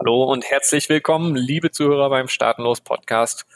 [0.00, 3.46] Hallo und herzlich willkommen, liebe Zuhörer beim Startenlos Podcast,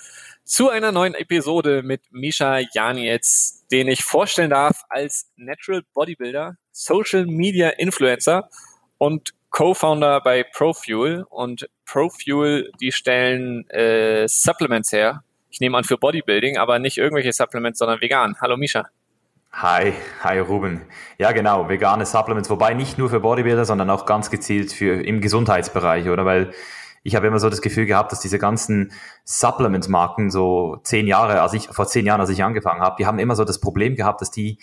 [0.42, 7.26] zu einer neuen Episode mit Misha Janietz, den ich vorstellen darf als Natural Bodybuilder, Social
[7.26, 8.50] Media Influencer
[8.98, 11.24] und Co-Founder bei Profuel.
[11.30, 15.22] Und Profuel, die stellen äh, Supplements her.
[15.48, 18.34] Ich nehme an für Bodybuilding, aber nicht irgendwelche Supplements, sondern vegan.
[18.40, 18.88] Hallo Misha.
[19.54, 19.92] Hi,
[20.22, 20.80] hi Ruben.
[21.18, 25.20] Ja, genau, vegane Supplements, wobei nicht nur für Bodybuilder, sondern auch ganz gezielt für im
[25.20, 26.24] Gesundheitsbereich, oder?
[26.24, 26.52] Weil
[27.02, 28.92] ich habe immer so das Gefühl gehabt, dass diese ganzen
[29.24, 33.18] Supplement-Marken so zehn Jahre, als ich vor zehn Jahren, als ich angefangen habe, die haben
[33.18, 34.58] immer so das Problem gehabt, dass die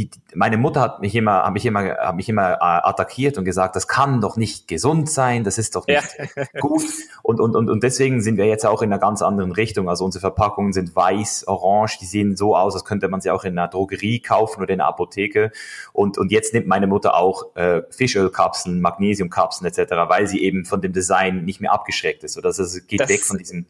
[0.00, 3.44] die, meine Mutter hat mich immer, hat mich immer, hat mich immer äh, attackiert und
[3.44, 6.44] gesagt, das kann doch nicht gesund sein, das ist doch nicht ja.
[6.60, 6.84] gut.
[7.22, 9.88] Und, und, und, und deswegen sind wir jetzt auch in einer ganz anderen Richtung.
[9.88, 13.44] Also unsere Verpackungen sind weiß, orange, die sehen so aus, als könnte man sie auch
[13.44, 15.52] in einer Drogerie kaufen oder in einer Apotheke.
[15.92, 20.80] Und, und jetzt nimmt meine Mutter auch äh, Fischölkapseln, Magnesiumkapseln etc., weil sie eben von
[20.80, 22.38] dem Design nicht mehr abgeschreckt ist.
[22.38, 23.66] Oder also es geht das, weg von diesem,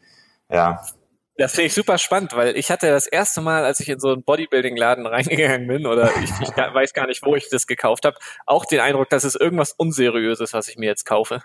[0.48, 0.80] ja.
[1.36, 4.12] Das finde ich super spannend, weil ich hatte das erste Mal, als ich in so
[4.12, 8.16] einen Bodybuilding-Laden reingegangen bin, oder ich, ich weiß gar nicht, wo ich das gekauft habe,
[8.46, 11.42] auch den Eindruck, dass es irgendwas Unseriöses, was ich mir jetzt kaufe.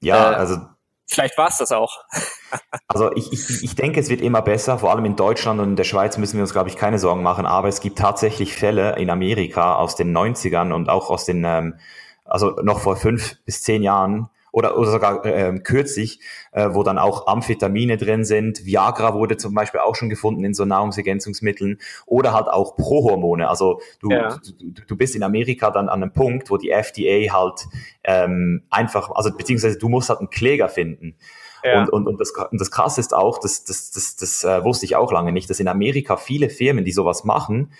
[0.00, 0.58] Ja, äh, also.
[1.06, 2.04] Vielleicht war es das auch.
[2.88, 5.76] also ich, ich, ich denke, es wird immer besser, vor allem in Deutschland und in
[5.76, 8.96] der Schweiz müssen wir uns, glaube ich, keine Sorgen machen, aber es gibt tatsächlich Fälle
[8.96, 11.78] in Amerika aus den 90ern und auch aus den, ähm,
[12.24, 16.20] also noch vor fünf bis zehn Jahren, oder, oder sogar äh, kürzlich,
[16.52, 18.64] äh, wo dann auch Amphetamine drin sind.
[18.64, 23.48] Viagra wurde zum Beispiel auch schon gefunden in so Nahrungsergänzungsmitteln oder halt auch Prohormone.
[23.48, 24.38] Also du, ja.
[24.60, 27.66] du, du bist in Amerika dann an einem Punkt, wo die FDA halt
[28.04, 31.16] ähm, einfach, also beziehungsweise du musst halt einen Kläger finden.
[31.64, 31.80] Ja.
[31.80, 34.84] Und, und, und, das, und das Krasse ist auch, das, das, das, das äh, wusste
[34.86, 37.72] ich auch lange nicht, dass in Amerika viele Firmen, die sowas machen,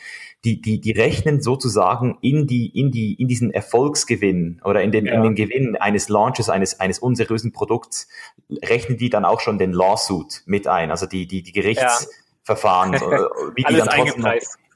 [0.44, 5.06] die, die, die rechnen sozusagen in die, in die, in diesen Erfolgsgewinn oder in den,
[5.06, 5.14] ja.
[5.14, 8.08] in den Gewinn eines Launches, eines, eines unseriösen Produkts,
[8.50, 13.00] rechnen die dann auch schon den Lawsuit mit ein, also die, die, die Gerichtsverfahren, ja.
[13.54, 14.26] wie die dann trotzdem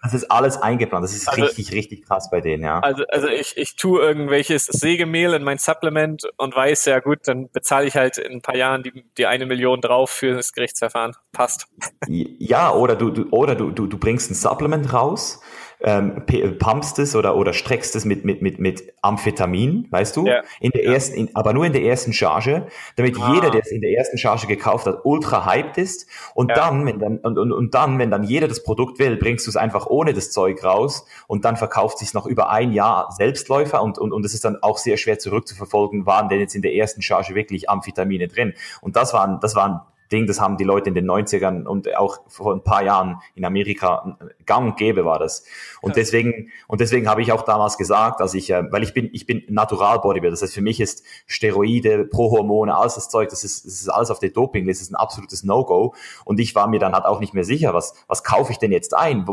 [0.03, 1.05] das ist alles eingeplant.
[1.05, 2.81] Das ist also, richtig, richtig krass bei denen, ja.
[2.81, 7.51] Also, also ich, ich tue irgendwelches Sägemehl in mein Supplement und weiß, ja gut, dann
[7.51, 11.17] bezahle ich halt in ein paar Jahren die, die eine Million drauf für das Gerichtsverfahren.
[11.33, 11.67] Passt.
[12.07, 15.41] Ja, oder du, du oder du, du, du bringst ein Supplement raus
[15.81, 16.25] ähm,
[16.59, 20.27] pumpst es oder, oder streckst es mit, mit, mit, mit Amphetamin, weißt du?
[20.27, 20.43] Ja.
[20.61, 22.67] In der ersten, in, aber nur in der ersten Charge,
[22.97, 23.33] damit ah.
[23.35, 26.07] jeder, der es in der ersten Charge gekauft hat, ultra hyped ist.
[26.35, 26.57] Und ja.
[26.57, 29.51] dann, wenn dann, und, und, und dann, wenn dann jeder das Produkt will, bringst du
[29.51, 33.83] es einfach ohne das Zeug raus und dann verkauft sich noch über ein Jahr Selbstläufer
[33.83, 36.75] und, und, und es ist dann auch sehr schwer zurückzuverfolgen, waren denn jetzt in der
[36.75, 38.55] ersten Charge wirklich Amphetamine drin.
[38.81, 39.81] Und das waren, das waren
[40.11, 43.45] Ding, das haben die Leute in den 90ern und auch vor ein paar Jahren in
[43.45, 45.45] Amerika gang und gäbe war das.
[45.81, 45.95] Und ja.
[45.97, 49.27] deswegen, und deswegen habe ich auch damals gesagt, dass ich, äh, weil ich bin, ich
[49.27, 50.33] bin Natural Bodybuilder.
[50.33, 54.11] Das heißt, für mich ist Steroide, Prohormone, alles das Zeug, das ist, das ist alles
[54.11, 55.95] auf der Dopingliste, das ist ein absolutes No-Go.
[56.25, 58.73] Und ich war mir dann halt auch nicht mehr sicher, was, was kaufe ich denn
[58.73, 59.27] jetzt ein?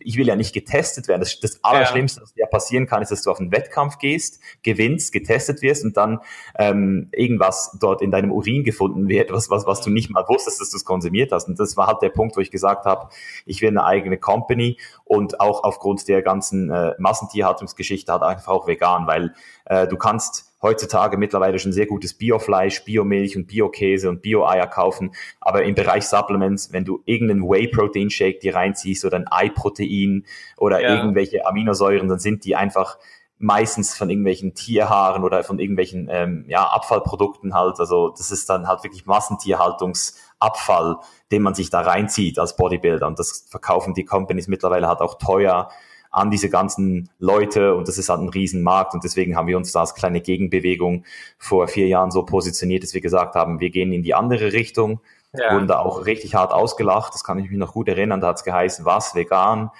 [0.00, 1.20] Ich will ja nicht getestet werden.
[1.20, 5.12] Das, das Allerschlimmste, was dir passieren kann, ist, dass du auf einen Wettkampf gehst, gewinnst,
[5.12, 6.20] getestet wirst und dann
[6.58, 10.28] ähm, irgendwas dort in deinem Urin gefunden wird, was, was, was du nicht mal mal
[10.28, 11.48] wusstest, dass du es konsumiert hast.
[11.48, 13.08] Und das war halt der Punkt, wo ich gesagt habe,
[13.46, 18.66] ich will eine eigene Company und auch aufgrund der ganzen äh, Massentierhaltungsgeschichte halt einfach auch
[18.66, 19.34] vegan, weil
[19.66, 25.12] äh, du kannst heutzutage mittlerweile schon sehr gutes Biofleisch, Biomilch und Biokäse und Bio-Eier kaufen.
[25.40, 30.24] Aber im Bereich Supplements, wenn du irgendeinen Whey-Protein-Shake dir reinziehst oder ein Ei-Protein
[30.56, 30.96] oder ja.
[30.96, 32.98] irgendwelche Aminosäuren, dann sind die einfach
[33.38, 37.78] meistens von irgendwelchen Tierhaaren oder von irgendwelchen ähm, ja, Abfallprodukten halt.
[37.78, 40.96] Also das ist dann halt wirklich Massentierhaltungsabfall,
[41.30, 43.06] den man sich da reinzieht als Bodybuilder.
[43.06, 45.68] Und das verkaufen die Companies mittlerweile halt auch teuer
[46.10, 49.72] an diese ganzen Leute und das ist halt ein Riesenmarkt und deswegen haben wir uns
[49.72, 51.04] da als kleine Gegenbewegung
[51.36, 55.00] vor vier Jahren so positioniert, dass wir gesagt haben, wir gehen in die andere Richtung,
[55.32, 55.52] ja.
[55.52, 58.36] wurden da auch richtig hart ausgelacht, das kann ich mich noch gut erinnern, da hat
[58.36, 59.70] es geheißen, was, vegan,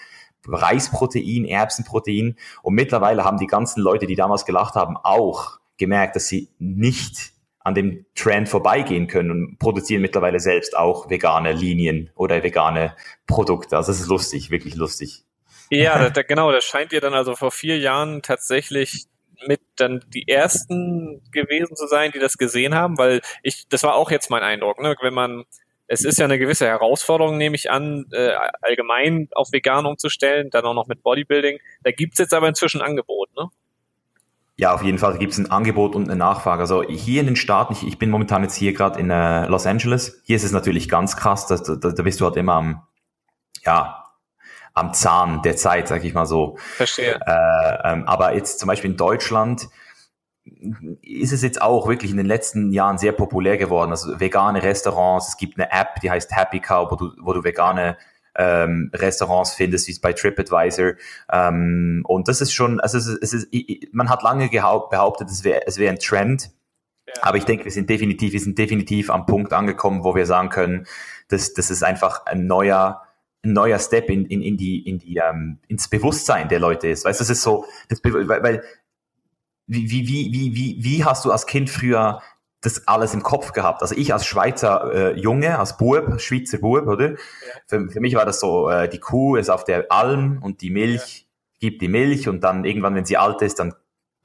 [0.46, 2.36] Reisprotein, Erbsenprotein.
[2.62, 7.32] Und mittlerweile haben die ganzen Leute, die damals gelacht haben, auch gemerkt, dass sie nicht
[7.60, 12.96] an dem Trend vorbeigehen können und produzieren mittlerweile selbst auch vegane Linien oder vegane
[13.26, 13.76] Produkte.
[13.76, 15.24] Also das ist lustig, wirklich lustig.
[15.70, 19.06] Ja, da, genau, das scheint ihr dann also vor vier Jahren tatsächlich
[19.46, 23.94] mit dann die ersten gewesen zu sein, die das gesehen haben, weil ich, das war
[23.94, 24.96] auch jetzt mein Eindruck, ne?
[25.00, 25.44] wenn man
[25.88, 30.64] es ist ja eine gewisse Herausforderung, nehme ich an, äh, allgemein auf vegan umzustellen, dann
[30.64, 31.58] auch noch mit Bodybuilding.
[31.82, 33.48] Da gibt's jetzt aber inzwischen Angebot, ne?
[34.56, 36.60] Ja, auf jeden Fall gibt es ein Angebot und eine Nachfrage.
[36.60, 39.66] Also hier in den Staaten, ich, ich bin momentan jetzt hier gerade in äh, Los
[39.66, 40.20] Angeles.
[40.24, 42.82] Hier ist es natürlich ganz krass, da, da, da bist du halt immer am,
[43.64, 44.04] ja,
[44.74, 46.56] am Zahn der Zeit, sag ich mal so.
[46.76, 47.20] Verstehe.
[47.24, 49.68] Äh, ähm, aber jetzt zum Beispiel in Deutschland,
[51.02, 53.90] ist es jetzt auch wirklich in den letzten Jahren sehr populär geworden.
[53.90, 57.44] Also vegane Restaurants, es gibt eine App, die heißt Happy Cow, wo du, wo du
[57.44, 57.96] vegane
[58.38, 60.92] ähm, Restaurants findest, wie es bei TripAdvisor.
[61.30, 63.48] Ähm, und das ist schon, also es ist, es ist,
[63.92, 66.50] man hat lange behauptet, es wäre es wäre ein Trend.
[67.06, 67.14] Ja.
[67.22, 70.50] Aber ich denke, wir sind definitiv, wir sind definitiv am Punkt angekommen, wo wir sagen
[70.50, 70.86] können,
[71.28, 73.02] dass das ist einfach ein neuer,
[73.42, 77.04] ein neuer Step in, in, in die, in die, ähm, ins Bewusstsein der Leute ist.
[77.04, 78.62] Weißt du, das ist so, das, weil, weil
[79.68, 82.20] wie, wie, wie, wie, wie, wie hast du als Kind früher
[82.62, 83.82] das alles im Kopf gehabt?
[83.82, 87.10] Also ich als Schweizer äh, Junge, als Bub, Schweizer Bub, oder?
[87.10, 87.16] Ja.
[87.66, 90.70] Für, für mich war das so, äh, die Kuh ist auf der Alm und die
[90.70, 91.26] Milch
[91.60, 91.68] ja.
[91.68, 93.74] gibt die Milch und dann irgendwann, wenn sie alt ist, dann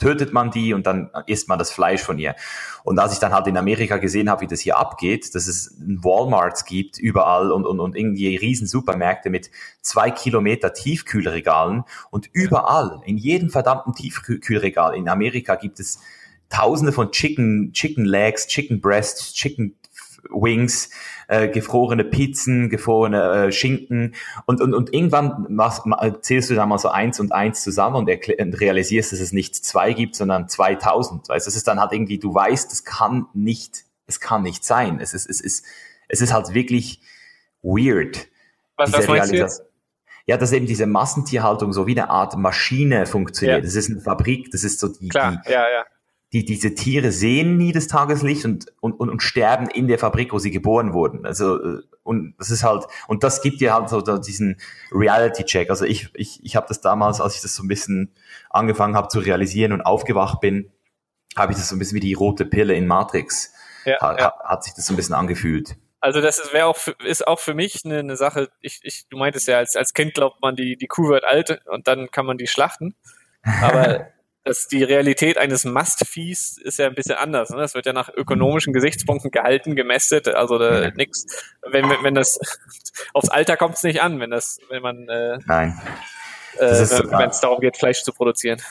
[0.03, 2.35] tötet man die und dann isst man das Fleisch von ihr.
[2.83, 5.75] Und als ich dann halt in Amerika gesehen habe, wie das hier abgeht, dass es
[5.79, 9.49] Walmarts gibt überall und, und, und irgendwie riesen Supermärkte mit
[9.81, 15.99] zwei Kilometer Tiefkühlregalen und überall, in jedem verdammten Tiefkühlregal in Amerika gibt es
[16.49, 19.75] tausende von Chicken, Chicken Legs, Chicken Breasts, Chicken
[20.29, 20.89] Wings,
[21.27, 24.15] äh, gefrorene Pizzen, gefrorene äh, Schinken
[24.45, 25.83] und, und, und irgendwann machst,
[26.21, 28.09] zählst du da mal so eins und eins zusammen und,
[28.39, 31.29] und realisierst, dass es nicht zwei gibt, sondern 2000.
[31.29, 34.99] Weißt, das ist dann halt irgendwie, du weißt, es kann nicht, es kann nicht sein.
[34.99, 35.65] Es ist, es ist,
[36.07, 37.01] es ist halt wirklich
[37.61, 38.27] weird.
[38.77, 39.63] Was, was meinst du jetzt?
[40.25, 43.57] Ja, dass eben diese Massentierhaltung so wie eine Art Maschine funktioniert.
[43.57, 43.63] Ja.
[43.65, 45.83] Das ist eine Fabrik, das ist so die, Klar, die, ja, ja
[46.33, 50.33] die, diese Tiere sehen nie das Tageslicht und, und, und, und sterben in der Fabrik,
[50.33, 51.27] wo sie geboren wurden.
[51.27, 54.59] Also, äh, und das ist halt, und das gibt dir halt so diesen
[54.91, 55.69] Reality-Check.
[55.69, 58.13] Also ich, ich, ich habe das damals, als ich das so ein bisschen
[58.49, 60.71] angefangen habe zu realisieren und aufgewacht bin,
[61.37, 63.53] habe ich das so ein bisschen wie die rote Pille in Matrix.
[63.85, 64.33] Ja, hat, ja.
[64.43, 65.75] hat sich das so ein bisschen angefühlt.
[65.99, 68.49] Also das ist, wäre auch für, ist auch für mich eine, eine Sache.
[68.59, 71.61] Ich, ich, du meintest ja, als, als Kind glaubt man, die, die Kuh wird alt
[71.67, 72.95] und dann kann man die schlachten.
[73.61, 74.07] Aber
[74.43, 77.49] dass die Realität eines Must-Fees ist ja ein bisschen anders.
[77.49, 77.57] Ne?
[77.57, 80.95] Das wird ja nach ökonomischen Gesichtspunkten gehalten, gemästet, also da, mhm.
[80.95, 81.25] nix.
[81.61, 82.39] Wenn, wenn das
[83.13, 85.81] aufs Alter kommt es nicht an, wenn das, wenn man äh, Nein.
[86.57, 88.61] Äh, wenn es darum geht, Fleisch zu produzieren.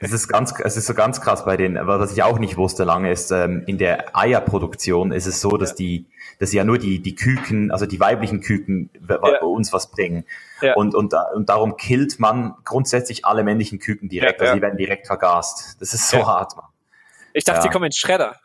[0.00, 2.84] Es ist ganz, es ist so ganz krass bei den, was ich auch nicht wusste
[2.84, 6.06] lange ist, ähm, in der Eierproduktion ist es so, dass die,
[6.38, 9.40] dass ja nur die, die Küken, also die weiblichen Küken ja.
[9.40, 10.24] uns was bringen.
[10.60, 10.74] Ja.
[10.74, 14.78] Und, und, und darum killt man grundsätzlich alle männlichen Küken direkt, ja, also die werden
[14.78, 15.76] direkt vergast.
[15.80, 16.66] Das ist so hart, man.
[17.32, 18.36] Ich dachte, die kommen in Schredder.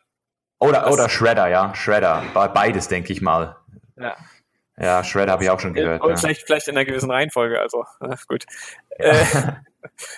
[0.59, 2.23] Oder, oder Shredder, ja, Shredder.
[2.33, 3.55] Beides, denke ich mal.
[3.97, 4.15] Ja.
[4.81, 6.01] Ja, Shredder habe ich auch schon gehört.
[6.01, 6.16] Und ja.
[6.16, 7.86] vielleicht, vielleicht in einer gewissen Reihenfolge, also
[8.28, 8.45] gut.
[8.98, 9.06] Ja.
[9.06, 9.25] Äh,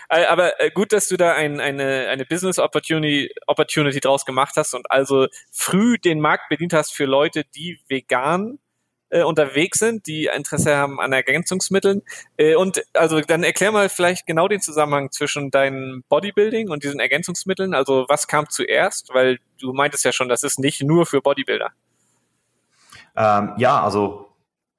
[0.10, 4.54] äh, aber äh, gut, dass du da ein, eine, eine Business Opportunity, Opportunity draus gemacht
[4.56, 8.60] hast und also früh den Markt bedient hast für Leute, die vegan
[9.10, 12.02] äh, unterwegs sind, die Interesse haben an Ergänzungsmitteln.
[12.38, 17.02] Äh, und also dann erklär mal vielleicht genau den Zusammenhang zwischen deinem Bodybuilding und diesen
[17.02, 17.74] Ergänzungsmitteln.
[17.74, 19.14] Also was kam zuerst?
[19.14, 21.72] Weil du meintest ja schon, das ist nicht nur für Bodybuilder.
[23.16, 24.33] Ähm, ja, also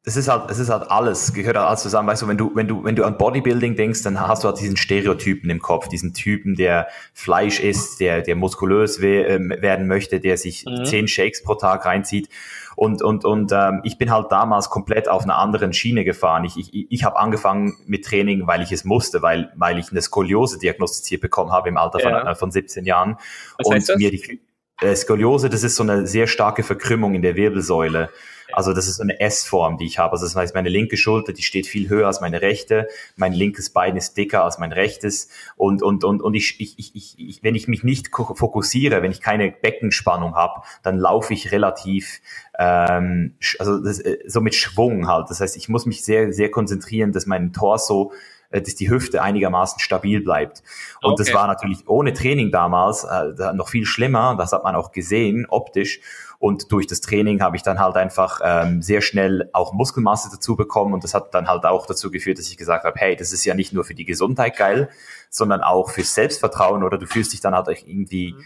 [0.06, 2.08] es ist halt, es ist halt alles, gehört halt alles zusammen.
[2.08, 4.60] Weißt du, wenn du, wenn du, wenn du an Bodybuilding denkst, dann hast du halt
[4.60, 9.86] diesen Stereotypen im Kopf, diesen Typen, der Fleisch isst, der, der muskulös we ähm, werden
[9.86, 10.84] möchte, der sich mhm.
[10.84, 12.28] zehn Shakes pro Tag reinzieht.
[12.76, 16.44] Und, und, und ähm, ich bin halt damals komplett auf einer anderen Schiene gefahren.
[16.44, 20.02] Ich, ich, ich habe angefangen mit Training, weil ich es musste, weil, weil ich eine
[20.02, 22.30] Skoliose diagnostiziert bekommen habe im Alter von, ja.
[22.30, 23.16] äh, von 17 Jahren.
[23.56, 24.40] Was und mir die
[24.82, 28.10] äh, Skoliose, das ist so eine sehr starke Verkrümmung in der Wirbelsäule.
[28.54, 30.12] Also das ist so eine S-Form, die ich habe.
[30.12, 32.88] Also das heißt, meine linke Schulter, die steht viel höher als meine rechte.
[33.16, 35.28] Mein linkes Bein ist dicker als mein rechtes.
[35.56, 39.20] Und, und, und, und ich, ich, ich, ich, wenn ich mich nicht fokussiere, wenn ich
[39.20, 42.20] keine Beckenspannung habe, dann laufe ich relativ
[42.58, 45.30] ähm, also das, äh, so mit Schwung halt.
[45.30, 48.12] Das heißt, ich muss mich sehr, sehr konzentrieren, dass mein Torso
[48.50, 50.62] äh, dass die Hüfte einigermaßen stabil bleibt.
[51.02, 51.24] Und okay.
[51.24, 54.36] das war natürlich ohne Training damals äh, noch viel schlimmer.
[54.38, 56.00] Das hat man auch gesehen, optisch.
[56.44, 60.56] Und durch das Training habe ich dann halt einfach ähm, sehr schnell auch Muskelmasse dazu
[60.56, 60.92] bekommen.
[60.92, 63.46] Und das hat dann halt auch dazu geführt, dass ich gesagt habe, hey, das ist
[63.46, 64.90] ja nicht nur für die Gesundheit geil,
[65.30, 68.44] sondern auch fürs Selbstvertrauen oder du fühlst dich dann halt irgendwie, mhm.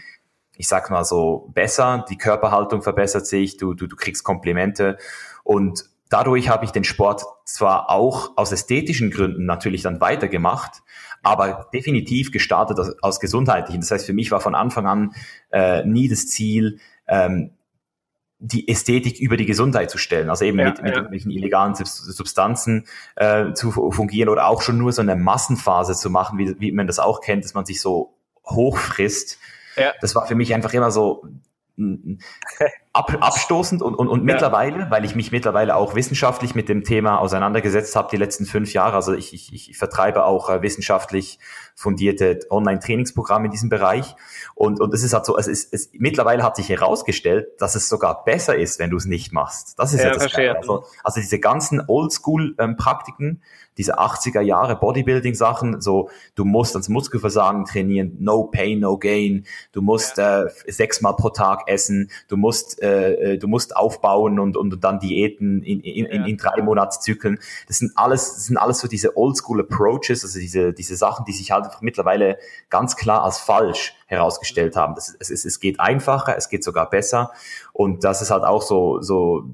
[0.55, 4.97] ich sag mal so, besser, die Körperhaltung verbessert sich, du, du, du kriegst Komplimente.
[5.43, 10.83] Und dadurch habe ich den Sport zwar auch aus ästhetischen Gründen natürlich dann weitergemacht,
[11.21, 13.81] aber definitiv gestartet aus, aus gesundheitlichen.
[13.81, 15.15] Das heißt, für mich war von Anfang an
[15.51, 17.51] äh, nie das Ziel, ähm,
[18.39, 20.95] die Ästhetik über die Gesundheit zu stellen, also eben ja, mit, mit ja.
[20.95, 26.39] irgendwelchen illegalen Substanzen äh, zu fungieren oder auch schon nur so eine Massenphase zu machen,
[26.39, 28.15] wie, wie man das auch kennt, dass man sich so
[28.45, 29.39] hochfrisst.
[29.75, 29.93] Ja.
[29.99, 31.25] Das war für mich einfach immer so
[32.99, 34.25] ab, abstoßend und, und, und ja.
[34.25, 38.73] mittlerweile, weil ich mich mittlerweile auch wissenschaftlich mit dem Thema auseinandergesetzt habe die letzten fünf
[38.73, 38.95] Jahre.
[38.95, 41.39] Also ich, ich, ich vertreibe auch äh, wissenschaftlich
[41.75, 44.15] fundierte Online-Trainingsprogramme in diesem Bereich.
[44.53, 47.87] Und, und es ist halt so, es ist, es, mittlerweile hat sich herausgestellt, dass es
[47.87, 49.79] sogar besser ist, wenn du es nicht machst.
[49.79, 50.35] Das ist ja, ja das.
[50.35, 53.41] Also, also diese ganzen Oldschool-Praktiken, ähm,
[53.79, 59.81] diese 80er Jahre Bodybuilding-Sachen, so du musst ans Muskelversagen trainieren, no pain, no gain, du
[59.81, 60.43] musst ja.
[60.43, 64.99] äh, sechsmal pro Tag essen, du musst, äh, äh du musst aufbauen und, und dann
[64.99, 67.39] Diäten in, in, in, in drei Monatszyklen.
[67.67, 71.31] Das sind alles, das sind alles so diese Oldschool Approaches, also diese, diese Sachen, die
[71.31, 72.37] sich halt mittlerweile
[72.69, 74.93] ganz klar als falsch herausgestellt haben.
[74.95, 77.31] Das, es, es, es geht einfacher, es geht sogar besser
[77.71, 79.45] und das ist halt auch so, so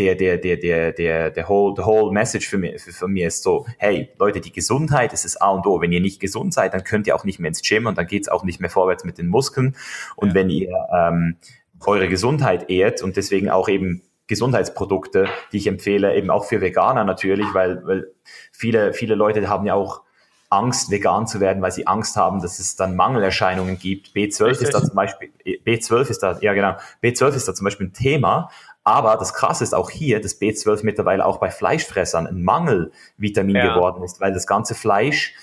[0.00, 3.24] der, der, der, der, der, der whole, the whole message für mich, für, für mich
[3.24, 5.80] ist so, hey, Leute, die Gesundheit ist das A und O.
[5.80, 8.06] Wenn ihr nicht gesund seid, dann könnt ihr auch nicht mehr ins Gym und dann
[8.06, 9.76] geht's auch nicht mehr vorwärts mit den Muskeln.
[10.16, 10.34] Und ja.
[10.34, 11.36] wenn ihr ähm,
[11.84, 17.04] eure Gesundheit ehrt und deswegen auch eben Gesundheitsprodukte, die ich empfehle, eben auch für Veganer
[17.04, 18.06] natürlich, weil, weil
[18.52, 20.02] viele, viele Leute haben ja auch
[20.50, 24.08] Angst, vegan zu werden, weil sie Angst haben, dass es dann Mangelerscheinungen gibt.
[24.08, 24.68] B12 Richtig.
[24.68, 27.92] ist da zum Beispiel, B12 ist da, ja genau, B12 ist da zum Beispiel ein
[27.92, 28.50] Thema,
[28.84, 33.74] aber das Krasse ist auch hier, dass B12 mittlerweile auch bei Fleischfressern ein Mangelvitamin ja.
[33.74, 35.34] geworden ist, weil das ganze Fleisch,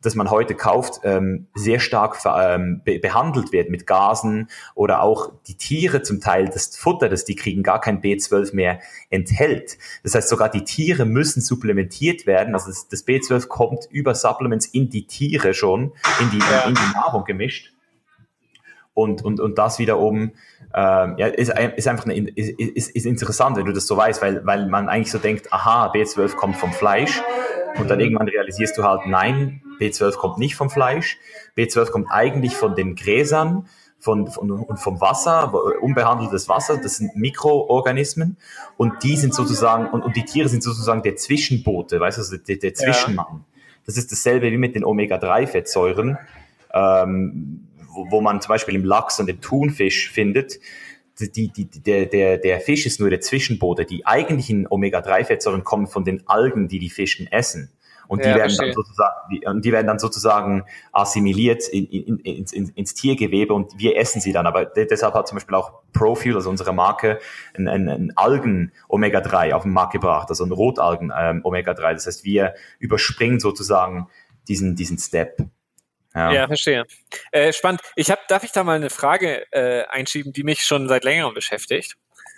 [0.00, 5.32] das man heute kauft, ähm, sehr stark ähm, be behandelt wird mit Gasen oder auch
[5.46, 9.76] die Tiere zum Teil, das Futter, das die kriegen, gar kein B12 mehr enthält.
[10.02, 12.54] Das heißt, sogar die Tiere müssen supplementiert werden.
[12.54, 16.66] Also das, das B12 kommt über Supplements in die Tiere schon, in die, ja.
[16.66, 17.75] in die Nahrung gemischt.
[18.96, 20.32] Und, und, und das wiederum
[20.74, 24.22] ähm, ja, ist, ist einfach eine, ist, ist, ist interessant, wenn du das so weißt,
[24.22, 27.20] weil, weil man eigentlich so denkt, aha, B12 kommt vom Fleisch
[27.78, 31.18] und dann irgendwann realisierst du halt, nein, B12 kommt nicht vom Fleisch,
[31.58, 37.14] B12 kommt eigentlich von den Gräsern von, von, und vom Wasser, unbehandeltes Wasser, das sind
[37.16, 38.38] Mikroorganismen
[38.78, 42.38] und die sind sozusagen, und, und die Tiere sind sozusagen der Zwischenbote, weißt du, also
[42.38, 43.26] der, der Zwischenmann.
[43.30, 43.40] Ja.
[43.84, 46.16] Das ist dasselbe wie mit den Omega-3-Fettsäuren.
[46.72, 47.65] Ähm,
[47.96, 50.60] wo, wo man zum Beispiel im Lachs und im Thunfisch findet,
[51.18, 53.86] die, die, der, der, der Fisch ist nur der Zwischenbote.
[53.86, 57.72] Die eigentlichen Omega-3-Fettsäuren kommen von den Algen, die die Fischen essen.
[58.08, 62.18] Und die, ja, werden dann sozusagen, die, und die werden dann sozusagen assimiliert in, in,
[62.18, 64.46] in, ins, ins Tiergewebe und wir essen sie dann.
[64.46, 67.18] Aber deshalb hat zum Beispiel auch Profuel, also unsere Marke,
[67.56, 71.88] ein, ein, ein Algen-Omega-3 auf den Markt gebracht, also ein Rotalgen-Omega-3.
[71.88, 74.08] Ähm, das heißt, wir überspringen sozusagen
[74.46, 75.38] diesen, diesen Step.
[76.16, 76.86] Ja, ja verstehe.
[77.30, 77.82] Äh, spannend.
[77.94, 81.34] Ich hab, darf ich da mal eine Frage äh, einschieben, die mich schon seit längerem
[81.34, 81.96] beschäftigt?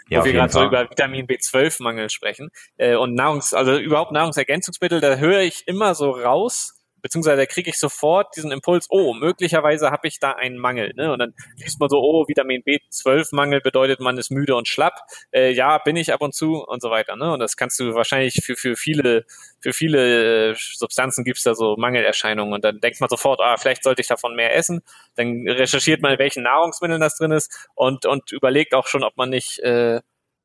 [0.09, 2.51] Ja, wo wir gerade so über Vitamin B12-Mangel sprechen.
[2.77, 7.79] Äh, und Nahrungs-, also überhaupt Nahrungsergänzungsmittel, da höre ich immer so raus, beziehungsweise kriege ich
[7.79, 10.93] sofort diesen Impuls, oh, möglicherweise habe ich da einen Mangel.
[10.95, 11.13] Ne?
[11.13, 15.01] Und dann liest man so, oh, Vitamin B12-Mangel bedeutet, man ist müde und schlapp.
[15.33, 17.17] Äh, ja, bin ich ab und zu und so weiter.
[17.17, 17.33] Ne?
[17.33, 19.25] Und das kannst du wahrscheinlich für, für viele,
[19.61, 22.55] für viele äh, Substanzen gibt es da so Mangelerscheinungen.
[22.55, 24.83] Und dann denkt man sofort, ah, vielleicht sollte ich davon mehr essen.
[25.17, 29.31] Dann recherchiert man, welchen Nahrungsmitteln das drin ist und, und überlegt auch schon, ob man
[29.31, 30.01] nicht äh,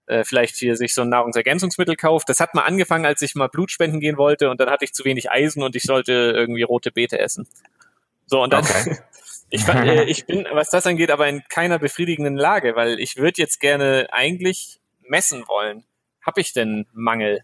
[0.05, 2.29] äh, vielleicht hier sich so ein Nahrungsergänzungsmittel kauft.
[2.29, 4.93] Das hat mal angefangen, als ich mal Blut spenden gehen wollte und dann hatte ich
[4.93, 7.47] zu wenig Eisen und ich sollte irgendwie rote Beete essen.
[8.25, 8.97] So, und dann, okay.
[9.49, 13.41] ich, äh, ich bin, was das angeht, aber in keiner befriedigenden Lage, weil ich würde
[13.41, 15.83] jetzt gerne eigentlich messen wollen.
[16.21, 17.43] Habe ich denn Mangel,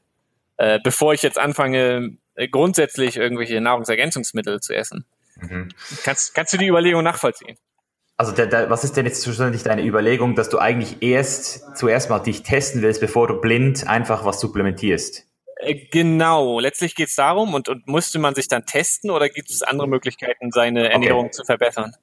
[0.58, 5.06] äh, bevor ich jetzt anfange, äh, grundsätzlich irgendwelche Nahrungsergänzungsmittel zu essen?
[5.36, 5.70] Mhm.
[6.04, 7.58] Kannst, kannst du die Überlegung nachvollziehen?
[8.20, 12.10] Also der, der, was ist denn jetzt schlussendlich deine Überlegung, dass du eigentlich erst zuerst
[12.10, 15.26] mal dich testen willst, bevor du blind einfach was supplementierst?
[15.56, 19.50] Äh, genau, letztlich geht es darum und, und musste man sich dann testen oder gibt
[19.50, 21.32] es andere Möglichkeiten, seine Ernährung okay.
[21.32, 21.96] zu verbessern?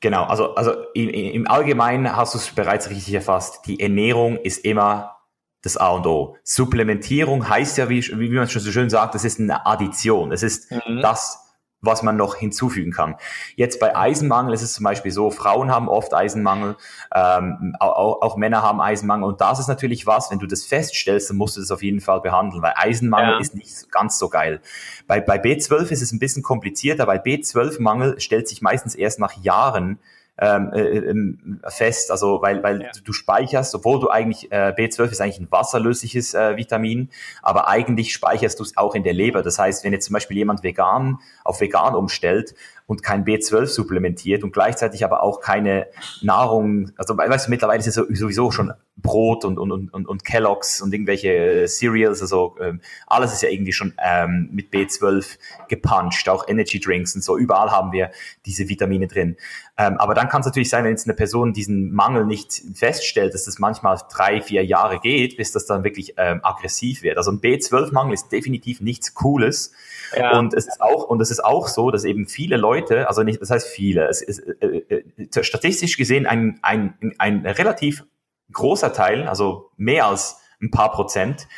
[0.00, 3.66] Genau, also, also im, im Allgemeinen hast du es bereits richtig erfasst.
[3.66, 5.16] Die Ernährung ist immer
[5.62, 6.36] das A und O.
[6.44, 10.30] Supplementierung heißt ja, wie, wie man schon so schön sagt, das ist eine Addition.
[10.30, 11.00] Es ist mhm.
[11.02, 11.45] das,
[11.80, 13.16] was man noch hinzufügen kann.
[13.54, 16.76] Jetzt bei Eisenmangel ist es zum Beispiel so, Frauen haben oft Eisenmangel,
[17.14, 21.30] ähm, auch, auch, Männer haben Eisenmangel und das ist natürlich was, wenn du das feststellst,
[21.30, 23.40] dann musst du das auf jeden Fall behandeln, weil Eisenmangel ja.
[23.40, 24.60] ist nicht ganz so geil.
[25.06, 29.32] Bei, bei B12 ist es ein bisschen komplizierter, weil B12-Mangel stellt sich meistens erst nach
[29.42, 29.98] Jahren
[30.38, 32.90] ähm, äh, ähm, fest, also weil, weil ja.
[33.02, 37.10] du speicherst, obwohl du eigentlich, äh, B12 ist eigentlich ein wasserlösliches äh, Vitamin,
[37.42, 39.42] aber eigentlich speicherst du es auch in der Leber.
[39.42, 42.54] Das heißt, wenn jetzt zum Beispiel jemand vegan auf vegan umstellt
[42.86, 45.88] und kein B12 supplementiert und gleichzeitig aber auch keine
[46.22, 50.80] Nahrung, also weißt du, mittlerweile ist es sowieso schon Brot und, und, und, und Kelloggs
[50.80, 55.36] und irgendwelche äh, Cereals, also ähm, alles ist ja irgendwie schon ähm, mit B12
[55.68, 58.10] gepuncht, auch Energy Drinks und so, überall haben wir
[58.46, 59.36] diese Vitamine drin.
[59.78, 63.34] Ähm, aber dann kann es natürlich sein, wenn jetzt eine Person diesen Mangel nicht feststellt,
[63.34, 67.18] dass das manchmal drei, vier Jahre geht, bis das dann wirklich ähm, aggressiv wird.
[67.18, 69.72] Also ein B12-Mangel ist definitiv nichts Cooles.
[70.16, 70.38] Ja.
[70.38, 72.75] Und es ist auch, und es ist auch so, dass eben viele Leute,
[73.06, 78.04] also nicht, das heißt viele, es ist äh, äh, statistisch gesehen ein, ein, ein relativ
[78.52, 81.48] großer Teil, also mehr als ein paar Prozent,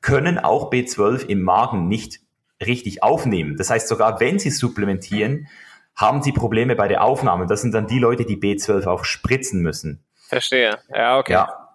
[0.00, 2.20] können auch B12 im Magen nicht
[2.64, 3.56] richtig aufnehmen.
[3.56, 5.48] Das heißt, sogar wenn sie supplementieren,
[5.94, 7.46] haben sie Probleme bei der Aufnahme.
[7.46, 10.04] Das sind dann die Leute, die B12 auch spritzen müssen.
[10.28, 10.78] Verstehe.
[10.94, 11.32] Ja, okay.
[11.32, 11.70] Ja.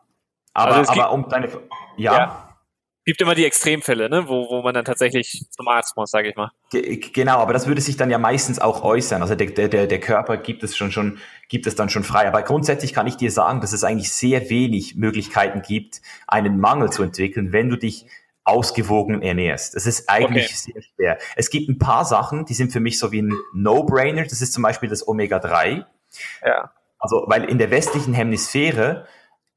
[0.53, 1.49] Aber, also aber um deine,
[1.97, 2.17] ja.
[2.17, 2.50] ja
[3.11, 4.29] gibt immer die Extremfälle, ne?
[4.29, 6.49] wo, wo man dann tatsächlich zum Arzt muss, sage ich mal.
[6.69, 9.21] Genau, aber das würde sich dann ja meistens auch äußern.
[9.21, 11.17] Also der, der, der Körper gibt es schon, schon,
[11.49, 12.25] gibt es dann schon frei.
[12.25, 16.89] Aber grundsätzlich kann ich dir sagen, dass es eigentlich sehr wenig Möglichkeiten gibt, einen Mangel
[16.89, 18.05] zu entwickeln, wenn du dich
[18.45, 19.75] ausgewogen ernährst.
[19.75, 20.71] Das ist eigentlich okay.
[20.73, 21.17] sehr schwer.
[21.35, 24.23] Es gibt ein paar Sachen, die sind für mich so wie ein No-Brainer.
[24.23, 25.83] Das ist zum Beispiel das Omega-3.
[26.45, 26.71] Ja.
[26.97, 29.05] Also, weil in der westlichen Hemisphäre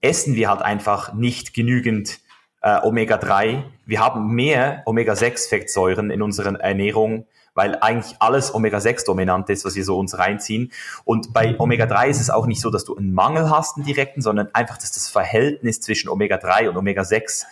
[0.01, 2.19] essen wir halt einfach nicht genügend
[2.65, 3.63] äh, Omega-3.
[3.85, 9.85] Wir haben mehr Omega-6-Fettsäuren in unserer Ernährung, weil eigentlich alles Omega-6 dominant ist, was wir
[9.85, 10.73] so uns reinziehen.
[11.05, 14.23] Und bei Omega-3 ist es auch nicht so, dass du einen Mangel hast, einen direkten,
[14.23, 17.45] sondern einfach, dass das Verhältnis zwischen Omega-3 und Omega-6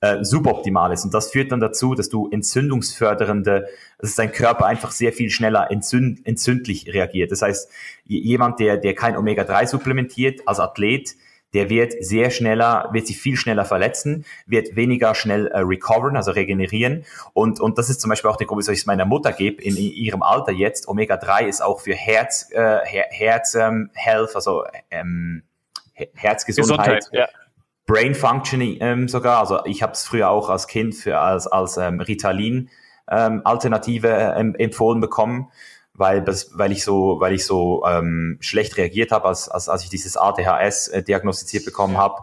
[0.00, 1.04] äh, suboptimal ist.
[1.04, 5.70] Und das führt dann dazu, dass du entzündungsfördernde, dass dein Körper einfach sehr viel schneller
[5.70, 7.32] entzünd, entzündlich reagiert.
[7.32, 7.70] Das heißt,
[8.06, 11.16] jemand, der, der kein Omega-3 supplementiert als Athlet,
[11.54, 16.32] der wird sehr schneller, wird sich viel schneller verletzen, wird weniger schnell äh, recoveren, also
[16.32, 17.04] regenerieren.
[17.32, 19.62] Und, und das ist zum Beispiel auch der Grund, wieso ich es meiner Mutter gebe,
[19.62, 20.88] in, in ihrem Alter jetzt.
[20.88, 25.42] Omega-3 ist auch für Herz, äh, Herz ähm, Health, also ähm,
[25.92, 27.00] Herzgesundheit.
[27.00, 27.28] Gesundheit, ja.
[27.86, 29.40] Brain Functioning ähm, sogar.
[29.40, 32.68] Also ich habe es früher auch als Kind für als, als ähm, Ritalin
[33.10, 35.50] ähm, Alternative ähm, empfohlen bekommen
[35.98, 39.90] weil, weil ich so, weil ich so ähm, schlecht reagiert habe, als, als, als ich
[39.90, 42.22] dieses ADHS äh, diagnostiziert bekommen habe.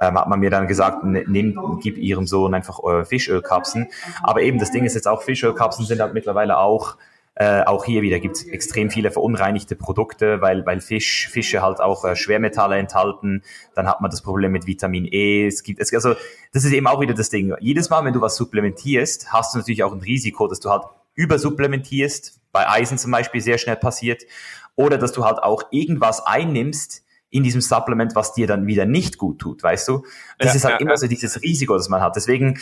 [0.00, 3.88] Ähm, hat man mir dann gesagt, nimm, gib ihrem Sohn einfach äh, Fischölkapseln.
[4.22, 6.96] Aber eben das Ding ist jetzt auch, Fischölkapseln sind halt mittlerweile auch
[7.40, 11.80] äh, auch hier wieder gibt es extrem viele verunreinigte Produkte, weil, weil Fisch, Fische halt
[11.80, 13.44] auch äh, Schwermetalle enthalten.
[13.76, 15.46] Dann hat man das Problem mit Vitamin E.
[15.46, 16.16] Es gibt, es, also
[16.52, 17.54] das ist eben auch wieder das Ding.
[17.60, 20.82] Jedes Mal, wenn du was supplementierst, hast du natürlich auch ein Risiko, dass du halt
[21.14, 24.24] übersupplementierst, bei Eisen zum Beispiel sehr schnell passiert,
[24.76, 29.18] oder dass du halt auch irgendwas einnimmst in diesem Supplement, was dir dann wieder nicht
[29.18, 30.04] gut tut, weißt du?
[30.38, 30.96] Das ja, ist halt ja, immer ja.
[30.96, 32.16] so dieses Risiko, das man hat.
[32.16, 32.58] Deswegen,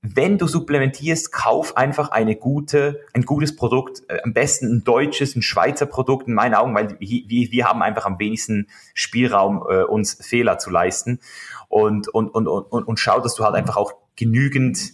[0.00, 5.36] wenn du supplementierst, kauf einfach eine gute, ein gutes Produkt, äh, am besten ein deutsches,
[5.36, 9.82] ein Schweizer Produkt in meinen Augen, weil wir, wir haben einfach am wenigsten Spielraum, äh,
[9.82, 11.20] uns Fehler zu leisten
[11.68, 14.92] und, und, und, und, und schau, dass du halt einfach auch genügend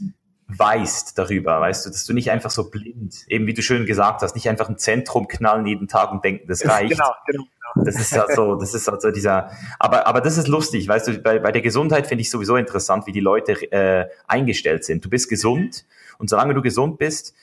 [0.49, 4.23] weißt darüber, weißt du, dass du nicht einfach so blind, eben wie du schön gesagt
[4.23, 6.93] hast, nicht einfach ein Zentrum knallen jeden Tag und denken, das reicht.
[6.93, 7.45] Genau, genau.
[7.77, 11.09] Das ist halt so, das ist halt so dieser, aber, aber das ist lustig, weißt
[11.09, 15.05] du, bei, bei der Gesundheit finde ich sowieso interessant, wie die Leute äh, eingestellt sind.
[15.05, 15.85] Du bist gesund
[16.19, 17.35] und solange du gesund bist,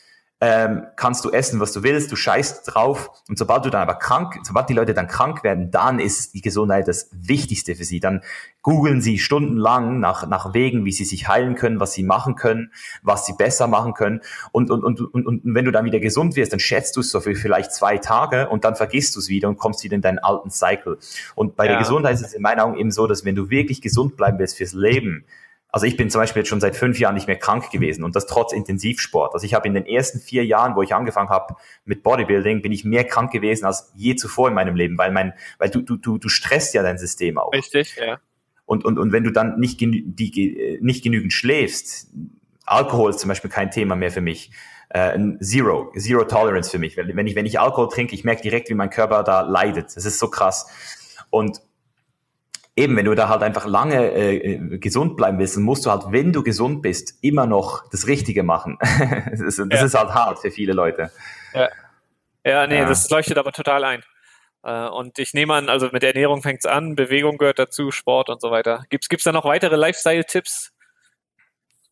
[0.44, 3.12] ähm, kannst du essen, was du willst, du scheißt drauf.
[3.30, 6.42] Und sobald du dann aber krank, sobald die Leute dann krank werden, dann ist die
[6.42, 8.00] Gesundheit das Wichtigste für sie.
[8.00, 8.24] Dann
[8.64, 12.72] googeln sie stundenlang nach, nach Wegen, wie sie sich heilen können, was sie machen können,
[13.04, 14.22] was sie besser machen können.
[14.52, 17.12] Und, und, und, und, und wenn du dann wieder gesund wirst, dann schätzt du es
[17.12, 20.02] so für vielleicht zwei Tage und dann vergisst du es wieder und kommst wieder in
[20.02, 20.98] deinen alten Cycle.
[21.36, 21.74] Und bei ja.
[21.74, 24.40] der Gesundheit ist es in meinen Augen eben so, dass wenn du wirklich gesund bleiben
[24.40, 25.24] willst fürs Leben,
[25.72, 28.16] also ich bin zum Beispiel jetzt schon seit fünf Jahren nicht mehr krank gewesen und
[28.16, 29.34] das trotz Intensivsport.
[29.34, 31.56] Also ich habe in den ersten vier Jahren, wo ich angefangen habe
[31.86, 35.34] mit Bodybuilding, bin ich mehr krank gewesen als je zuvor in meinem Leben, weil mein,
[35.60, 37.54] weil du, du, du, du stresst ja dein System auch.
[37.54, 38.20] Richtig, ja.
[38.66, 42.10] Und, und, und wenn du dann nicht, genü die, nicht genügend schläfst,
[42.66, 44.52] Alkohol ist zum Beispiel kein Thema mehr für mich.
[44.90, 46.98] Äh, Zero, Zero Tolerance für mich.
[46.98, 49.96] Wenn ich, wenn ich Alkohol trinke, ich merke direkt, wie mein Körper da leidet.
[49.96, 50.68] Das ist so krass.
[51.30, 51.62] Und
[52.76, 56.04] eben, wenn du da halt einfach lange äh, gesund bleiben willst, dann musst du halt,
[56.10, 58.78] wenn du gesund bist, immer noch das Richtige machen.
[59.30, 59.86] das, ist, das ja.
[59.86, 61.12] ist halt hart für viele Leute.
[61.54, 61.70] Ja,
[62.46, 62.88] ja nee, ja.
[62.88, 64.04] das leuchtet aber total ein.
[64.64, 68.42] Äh, und ich nehme an, also mit Ernährung fängt's an, Bewegung gehört dazu, Sport und
[68.42, 68.86] so weiter.
[68.90, 70.72] Gibt's gibt's da noch weitere Lifestyle-Tipps?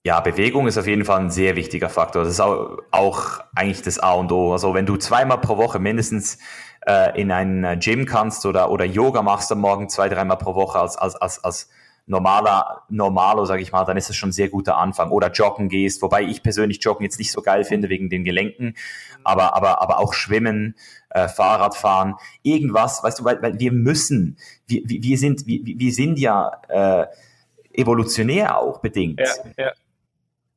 [0.05, 2.23] Ja, Bewegung ist auf jeden Fall ein sehr wichtiger Faktor.
[2.23, 4.53] Das ist auch, auch eigentlich das A und O.
[4.53, 6.39] Also wenn du zweimal pro Woche mindestens
[6.89, 10.79] äh, in ein Gym kannst oder, oder Yoga machst am Morgen zwei, dreimal pro Woche
[10.79, 11.69] als, als, als, als
[12.07, 15.11] normaler, normalo, sage ich mal, dann ist es schon ein sehr guter Anfang.
[15.11, 18.73] Oder joggen gehst, wobei ich persönlich Joggen jetzt nicht so geil finde wegen den Gelenken,
[19.23, 20.75] aber, aber, aber auch Schwimmen,
[21.11, 26.17] äh, Fahrradfahren, irgendwas, weißt du, weil, weil wir müssen, wir, wir sind, wir, wir sind
[26.17, 27.05] ja äh,
[27.73, 29.19] evolutionär auch bedingt.
[29.19, 29.71] Ja, ja.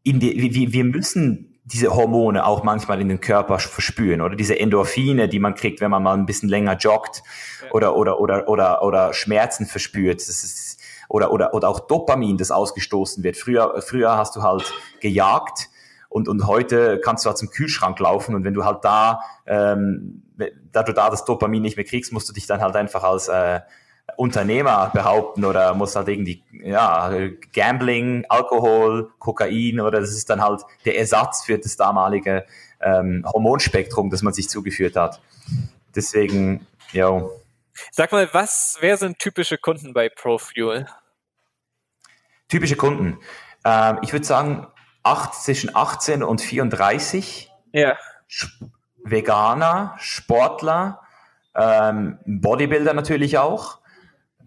[0.05, 4.59] In die, wir, wir müssen diese Hormone auch manchmal in den Körper verspüren oder diese
[4.59, 7.23] Endorphine, die man kriegt, wenn man mal ein bisschen länger joggt
[7.63, 7.71] ja.
[7.73, 10.21] oder, oder, oder, oder, oder Schmerzen verspürt.
[10.21, 13.37] Das ist, oder, oder, oder auch Dopamin, das ausgestoßen wird.
[13.37, 15.69] Früher, früher hast du halt gejagt
[16.09, 20.23] und, und heute kannst du halt zum Kühlschrank laufen und wenn du halt da, ähm,
[20.73, 23.29] da du da das Dopamin nicht mehr kriegst, musst du dich dann halt einfach als
[23.29, 23.61] äh,
[24.17, 27.13] Unternehmer behaupten oder muss halt irgendwie, ja,
[27.53, 32.45] Gambling, Alkohol, Kokain oder das ist dann halt der Ersatz für das damalige
[32.81, 35.21] ähm, Hormonspektrum, das man sich zugeführt hat.
[35.95, 37.23] Deswegen, ja.
[37.91, 40.87] Sag mal, was, wer sind typische Kunden bei ProFuel?
[42.49, 43.19] Typische Kunden.
[43.65, 44.67] Ähm, ich würde sagen,
[45.03, 47.51] acht, zwischen 18 und 34.
[47.73, 47.97] Ja.
[49.05, 51.01] Veganer, Sportler,
[51.55, 53.79] ähm, Bodybuilder natürlich auch.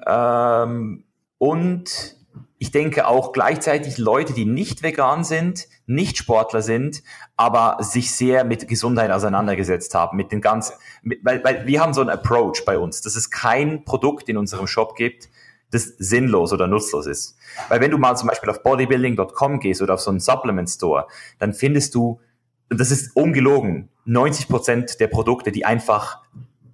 [0.05, 1.03] Ähm,
[1.37, 2.15] und
[2.57, 7.03] ich denke auch gleichzeitig Leute, die nicht vegan sind, nicht Sportler sind,
[7.35, 11.93] aber sich sehr mit Gesundheit auseinandergesetzt haben, mit den ganz, mit, weil, weil wir haben
[11.93, 15.29] so einen Approach bei uns, dass es kein Produkt in unserem Shop gibt,
[15.71, 17.35] das sinnlos oder nutzlos ist.
[17.69, 21.07] Weil wenn du mal zum Beispiel auf bodybuilding.com gehst oder auf so einen Supplement Store,
[21.39, 22.21] dann findest du,
[22.69, 26.21] das ist ungelogen, 90 Prozent der Produkte, die einfach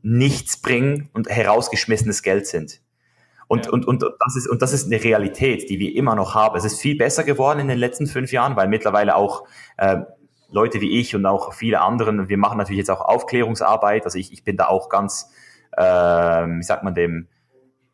[0.04, 2.82] nichts bringen und herausgeschmissenes Geld sind.
[3.52, 3.74] Und, ja.
[3.74, 6.56] und, und, das ist, und das ist eine Realität, die wir immer noch haben.
[6.56, 9.98] Es ist viel besser geworden in den letzten fünf Jahren, weil mittlerweile auch äh,
[10.50, 14.06] Leute wie ich und auch viele anderen, wir machen natürlich jetzt auch Aufklärungsarbeit.
[14.06, 15.34] Also ich, ich bin da auch ganz,
[15.76, 17.28] äh, wie sagt man dem,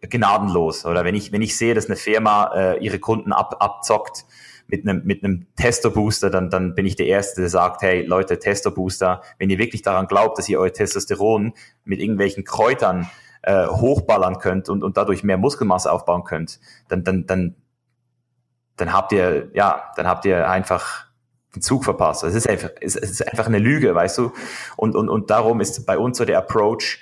[0.02, 0.86] gnadenlos.
[0.86, 4.26] Oder wenn ich, wenn ich sehe, dass eine Firma äh, ihre Kunden ab, abzockt
[4.68, 8.38] mit einem, mit einem Testo-Booster, dann, dann bin ich der Erste, der sagt, hey Leute,
[8.38, 13.10] Testo-Booster, wenn ihr wirklich daran glaubt, dass ihr euer Testosteron mit irgendwelchen Kräutern
[13.44, 17.56] äh, hochballern könnt und, und dadurch mehr Muskelmasse aufbauen könnt, dann, dann, dann,
[18.76, 21.08] dann habt ihr, ja, dann habt ihr einfach
[21.56, 22.24] den Zug verpasst.
[22.24, 24.32] Es ist einfach, es ist einfach eine Lüge, weißt du?
[24.76, 27.00] Und, und, und darum ist bei uns so der Approach,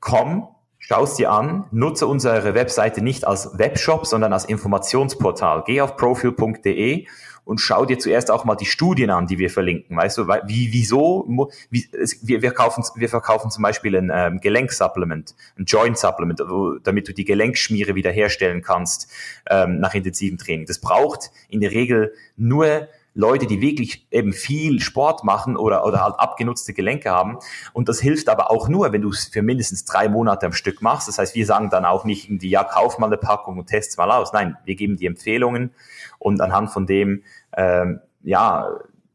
[0.00, 0.48] komm,
[0.88, 5.64] Schau es dir an, nutze unsere Webseite nicht als Webshop, sondern als Informationsportal.
[5.66, 7.08] Geh auf profil.de
[7.44, 9.96] und schau dir zuerst auch mal die Studien an, die wir verlinken.
[9.96, 11.88] Weißt du, wie, wieso, wie,
[12.22, 17.08] wir, wir, kaufen, wir verkaufen zum Beispiel ein ähm, Gelenksupplement, ein Joint Supplement, wo, damit
[17.08, 19.10] du die Gelenkschmiere wiederherstellen kannst
[19.50, 20.66] ähm, nach intensivem Training.
[20.66, 26.04] Das braucht in der Regel nur Leute, die wirklich eben viel Sport machen oder, oder
[26.04, 27.38] halt abgenutzte Gelenke haben.
[27.72, 30.82] Und das hilft aber auch nur, wenn du es für mindestens drei Monate am Stück
[30.82, 31.08] machst.
[31.08, 33.96] Das heißt, wir sagen dann auch nicht irgendwie, ja, kauf mal eine Packung und test
[33.96, 34.34] mal aus.
[34.34, 35.72] Nein, wir geben die Empfehlungen
[36.18, 37.22] und anhand von dem,
[37.56, 38.68] ähm, ja,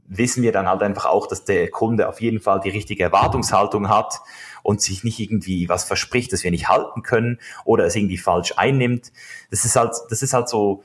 [0.07, 3.87] wissen wir dann halt einfach auch, dass der Kunde auf jeden Fall die richtige Erwartungshaltung
[3.87, 4.19] hat
[4.63, 8.53] und sich nicht irgendwie was verspricht, das wir nicht halten können oder es irgendwie falsch
[8.57, 9.11] einnimmt.
[9.51, 10.83] Das ist halt, das ist halt so,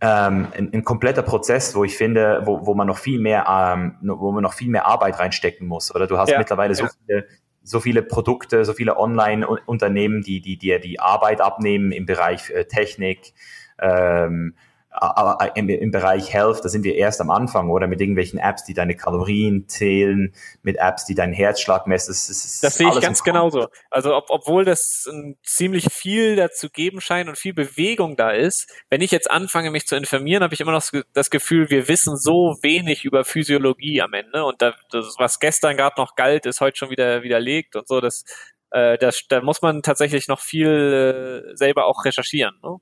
[0.00, 3.96] ähm, ein, ein kompletter Prozess, wo ich finde, wo, wo man noch viel mehr, ähm,
[4.02, 5.94] wo man noch viel mehr Arbeit reinstecken muss.
[5.94, 7.26] Oder du hast ja, mittlerweile so viele
[7.62, 12.64] so viele Produkte, so viele Online-Unternehmen, die, die dir die Arbeit abnehmen im Bereich äh,
[12.64, 13.34] Technik,
[13.78, 14.54] ähm,
[14.90, 18.64] aber im, im Bereich Health, da sind wir erst am Anfang, oder mit irgendwelchen Apps,
[18.64, 22.10] die deine Kalorien zählen, mit Apps, die deinen Herzschlag messen.
[22.10, 23.68] Das, ist das sehe ich ganz genauso.
[23.90, 25.08] Also ob, obwohl das
[25.44, 29.86] ziemlich viel dazu geben scheint und viel Bewegung da ist, wenn ich jetzt anfange, mich
[29.86, 34.12] zu informieren, habe ich immer noch das Gefühl, wir wissen so wenig über Physiologie am
[34.12, 37.86] Ende und da, das, was gestern gerade noch galt, ist heute schon wieder widerlegt und
[37.86, 38.00] so.
[38.00, 38.24] Das,
[38.70, 42.58] äh, das, da muss man tatsächlich noch viel äh, selber auch recherchieren.
[42.62, 42.78] Ne?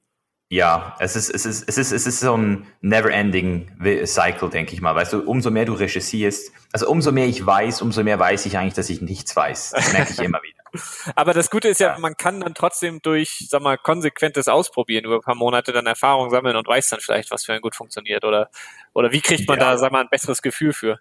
[0.50, 3.70] Ja, es ist, es ist, es ist, es ist so ein never-ending
[4.06, 4.94] Cycle, denke ich mal.
[4.94, 8.56] Weißt du, umso mehr du recherchierst, also umso mehr ich weiß, umso mehr weiß ich
[8.56, 9.72] eigentlich, dass ich nichts weiß.
[9.72, 10.58] Das merke ich immer wieder.
[11.16, 15.04] Aber das Gute ist ja, ja, man kann dann trotzdem durch, sag mal, konsequentes Ausprobieren
[15.04, 17.74] über ein paar Monate dann Erfahrung sammeln und weiß dann vielleicht, was für ein gut
[17.74, 18.48] funktioniert oder,
[18.94, 19.72] oder wie kriegt man ja.
[19.72, 20.98] da, sag mal, ein besseres Gefühl für?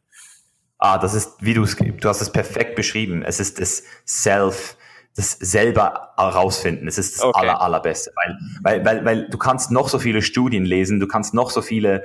[0.78, 3.24] Ah, das ist, wie du es, du hast es perfekt beschrieben.
[3.24, 4.78] Es ist das Self,
[5.18, 6.88] das selber herausfinden.
[6.88, 7.40] Es ist das okay.
[7.40, 11.34] aller, allerbeste, weil, weil, weil, weil du kannst noch so viele Studien lesen, du kannst
[11.34, 12.04] noch so viele,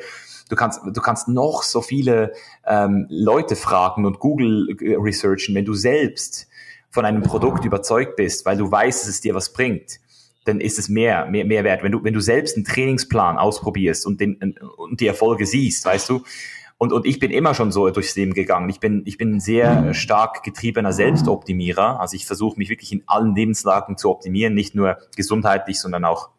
[0.48, 2.32] du kannst, du kannst noch so viele
[2.66, 6.48] ähm, Leute fragen und Google äh, researchen, wenn du selbst
[6.90, 10.00] von einem Produkt überzeugt bist, weil du weißt, dass es dir was bringt,
[10.44, 11.82] dann ist es mehr, mehr, mehr wert.
[11.82, 16.08] Wenn du, wenn du selbst einen Trainingsplan ausprobierst und, den, und die Erfolge siehst, weißt
[16.08, 16.22] du,
[16.82, 18.68] und, und ich bin immer schon so durchs Leben gegangen.
[18.68, 22.00] Ich bin, ich bin ein sehr stark getriebener Selbstoptimierer.
[22.00, 26.30] Also ich versuche mich wirklich in allen Lebenslagen zu optimieren, nicht nur gesundheitlich, sondern auch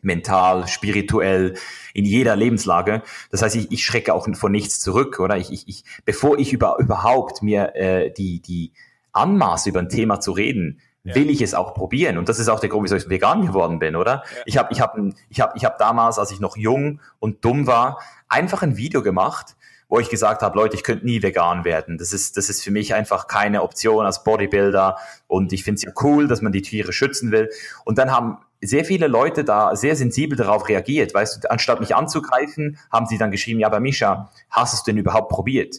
[0.00, 1.58] mental, spirituell,
[1.92, 3.02] in jeder Lebenslage.
[3.30, 5.36] Das heißt, ich, ich schrecke auch von nichts zurück, oder?
[5.36, 8.72] Ich, ich, ich, bevor ich über, überhaupt mir äh, die, die
[9.12, 11.14] Anmaß über ein Thema zu reden, ja.
[11.14, 12.16] will ich es auch probieren.
[12.16, 14.22] Und das ist auch der Grund, wieso ich vegan geworden bin, oder?
[14.34, 14.42] Ja.
[14.46, 14.96] Ich habe ich hab,
[15.28, 19.02] ich hab, ich hab damals, als ich noch jung und dumm war, einfach ein Video
[19.02, 19.56] gemacht,
[19.94, 21.98] wo ich gesagt habe, Leute, ich könnte nie vegan werden.
[21.98, 24.96] Das ist, das ist für mich einfach keine Option als Bodybuilder.
[25.28, 27.48] Und ich finde es ja cool, dass man die Tiere schützen will.
[27.84, 31.14] Und dann haben sehr viele Leute da sehr sensibel darauf reagiert.
[31.14, 34.82] Weißt du, anstatt mich anzugreifen, haben sie dann geschrieben, ja, aber Misha, hast du es
[34.82, 35.76] denn überhaupt probiert?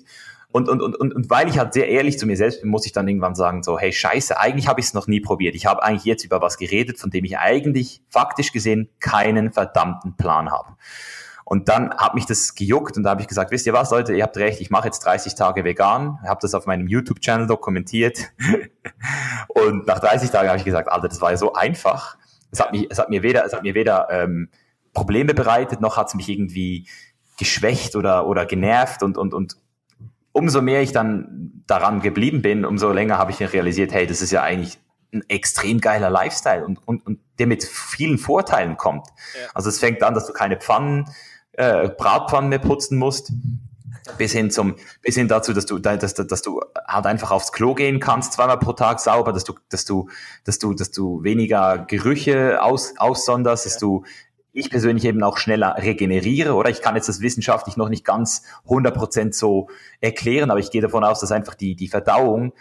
[0.54, 2.94] Und, und, und, und, weil ich halt sehr ehrlich zu mir selbst bin, muss ich
[2.94, 5.56] dann irgendwann sagen, so, hey, scheiße, eigentlich habe ich es noch nie probiert.
[5.56, 10.16] Ich habe eigentlich jetzt über was geredet, von dem ich eigentlich faktisch gesehen keinen verdammten
[10.16, 10.78] Plan habe.
[11.48, 14.16] Und dann hat mich das gejuckt und da habe ich gesagt, wisst ihr was, Leute,
[14.16, 18.18] ihr habt recht, ich mache jetzt 30 Tage vegan, habe das auf meinem YouTube-Channel dokumentiert.
[19.50, 22.18] und nach 30 Tagen habe ich gesagt, Alter, das war ja so einfach.
[22.52, 24.50] Es hat, mich, es hat mir weder, es hat mir weder ähm,
[24.94, 26.88] Probleme bereitet, noch hat es mich irgendwie
[27.38, 29.58] geschwächt oder, oder genervt und, und, und
[30.32, 34.32] umso mehr ich dann daran geblieben bin, umso länger habe ich realisiert, hey, das ist
[34.32, 34.80] ja eigentlich
[35.14, 39.08] ein extrem geiler Lifestyle und, und, und der mit vielen Vorteilen kommt.
[39.08, 39.50] Ja.
[39.54, 41.06] Also es fängt an, dass du keine Pfannen,
[41.58, 43.32] äh, Bratpfannen mehr putzen musst,
[44.18, 47.74] bis hin zum, bis hin dazu, dass du, dass, dass du halt einfach aufs Klo
[47.74, 50.10] gehen kannst, zweimal pro Tag sauber, dass du, dass du,
[50.44, 53.72] dass du, dass du weniger Gerüche aus, aussonderst, ja.
[53.72, 54.04] dass du
[54.56, 56.70] ich persönlich eben auch schneller regeneriere, oder?
[56.70, 59.68] Ich kann jetzt das wissenschaftlich noch nicht ganz 100% so
[60.00, 62.54] erklären, aber ich gehe davon aus, dass einfach die, die Verdauung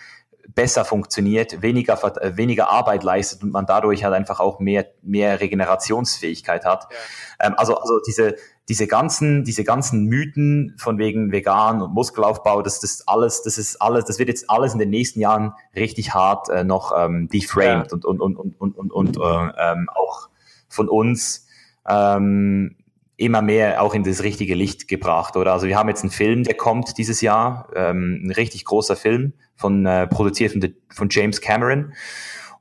[0.49, 5.41] besser funktioniert, weniger, äh, weniger Arbeit leistet und man dadurch halt einfach auch mehr, mehr
[5.41, 6.89] Regenerationsfähigkeit hat.
[6.91, 7.47] Ja.
[7.47, 8.35] Ähm, also, also diese,
[8.69, 13.81] diese ganzen, diese ganzen Mythen von wegen vegan und Muskelaufbau, das, das alles, das ist
[13.83, 17.89] alles, das wird jetzt alles in den nächsten Jahren richtig hart äh, noch ähm, deframed
[17.89, 17.93] ja.
[17.93, 19.21] und, und, und, und, und, und, und äh,
[19.59, 20.29] ähm, auch
[20.69, 21.47] von uns
[21.87, 22.77] ähm,
[23.17, 25.53] immer mehr auch in das richtige Licht gebracht, oder?
[25.53, 29.35] Also wir haben jetzt einen Film, der kommt dieses Jahr, ähm, ein richtig großer Film,
[29.57, 31.93] von äh, produziert von, von James Cameron.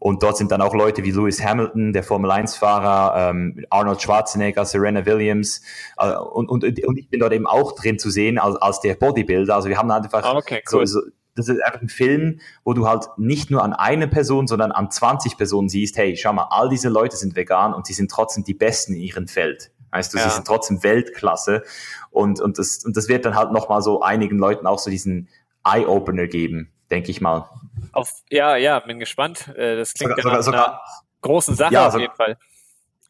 [0.03, 5.05] Und dort sind dann auch Leute wie Lewis Hamilton, der Formel-1-Fahrer, ähm, Arnold Schwarzenegger, Serena
[5.05, 5.61] Williams.
[5.95, 8.95] Äh, und, und, und ich bin dort eben auch drin zu sehen als, als der
[8.95, 9.55] Bodybuilder.
[9.55, 10.85] Also wir haben einfach ah, okay, cool.
[10.85, 14.45] so, so das ist einfach ein Film, wo du halt nicht nur an eine Person,
[14.45, 17.93] sondern an 20 Personen siehst, hey, schau mal, all diese Leute sind vegan und sie
[17.93, 19.71] sind trotzdem die Besten in ihrem Feld.
[19.91, 20.25] Weißt du, ja.
[20.25, 21.63] sie sind trotzdem Weltklasse.
[22.11, 25.29] Und, und, das, und das wird dann halt nochmal so einigen Leuten auch so diesen
[25.63, 27.47] Eye-Opener geben, denke ich mal.
[27.91, 29.47] Auf, ja, ja, bin gespannt.
[29.55, 30.81] Äh, das klingt sogar, ja sogar, einer
[31.21, 32.37] großen Sache ja, auf jeden Fall.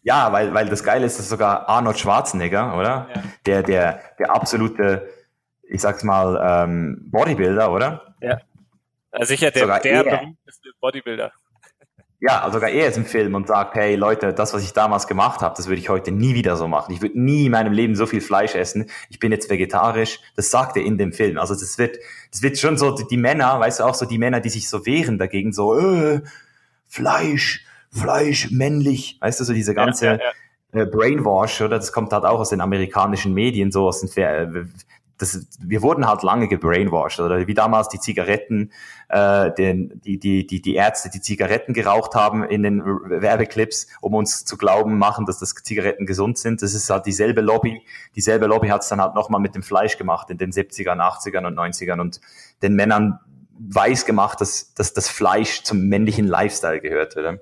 [0.04, 3.08] Ja, weil, weil das Geile ist, dass sogar Arnold Schwarzenegger, oder?
[3.14, 3.24] Ja.
[3.46, 5.10] Der, der, der absolute,
[5.64, 8.16] ich sag's mal, ähm, Bodybuilder, oder?
[8.22, 8.40] Ja.
[9.22, 11.32] Sicher der, sogar der berühmteste Bodybuilder.
[12.26, 15.08] Ja, also sogar er ist im Film und sagt, hey Leute, das, was ich damals
[15.08, 16.94] gemacht habe, das würde ich heute nie wieder so machen.
[16.94, 18.86] Ich würde nie in meinem Leben so viel Fleisch essen.
[19.10, 20.22] Ich bin jetzt vegetarisch.
[20.38, 21.38] Das sagt er in dem Film.
[21.38, 21.98] Also das wird,
[22.32, 24.86] das wird schon so die, Männer, weißt du auch so die Männer, die sich so
[24.86, 26.22] wehren dagegen, so äh,
[26.88, 30.32] Fleisch, Fleisch, männlich, weißt du so diese ganze ja, ja,
[30.74, 30.82] ja.
[30.84, 34.64] Äh, Brainwash, oder das kommt halt auch aus den amerikanischen Medien, so aus den äh,
[35.18, 38.72] das, wir wurden halt lange gebrainwashed oder wie damals die Zigaretten,
[39.10, 44.16] äh, den, die, die, die, die Ärzte, die Zigaretten geraucht haben in den Werbeclips, um
[44.16, 46.62] uns zu glauben machen, dass das Zigaretten gesund sind.
[46.62, 47.82] Das ist halt dieselbe Lobby.
[48.16, 51.46] Dieselbe Lobby hat es dann halt nochmal mit dem Fleisch gemacht in den 70ern, 80ern
[51.46, 52.20] und 90ern und
[52.62, 53.20] den Männern
[53.60, 57.16] weiß gemacht, dass, dass das Fleisch zum männlichen Lifestyle gehört.
[57.16, 57.40] Oder?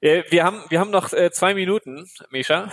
[0.00, 2.70] Äh, wir haben, wir haben noch äh, zwei Minuten, Misha.